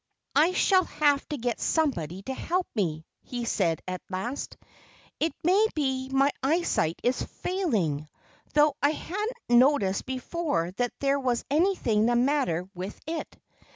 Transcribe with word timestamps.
"I 0.35 0.53
shall 0.53 0.85
have 0.85 1.27
get 1.29 1.59
somebody 1.59 2.23
to 2.23 2.33
help 2.33 2.65
me," 2.73 3.05
he 3.21 3.45
said 3.45 3.83
at 3.87 4.01
last. 4.09 4.57
"It 5.19 5.31
may 5.43 5.67
be 5.75 6.07
that 6.07 6.15
my 6.15 6.31
eyesight 6.41 6.99
is 7.03 7.21
failing 7.21 8.09
though 8.55 8.73
I 8.81 8.89
haven't 8.93 9.33
noticed 9.47 10.07
before 10.07 10.71
that 10.77 10.91
there 11.01 11.19
was 11.19 11.45
anything 11.51 12.07
the 12.07 12.15
matter 12.15 12.67
with 12.73 12.99
it.... 13.05 13.39